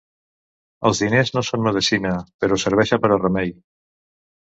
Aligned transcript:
Els 0.91 1.01
diners 1.03 1.31
no 1.35 1.45
són 1.51 1.63
medecina, 1.67 2.17
però 2.45 2.61
serveixen 2.67 3.07
per 3.07 3.15
a 3.19 3.25
remei. 3.25 3.57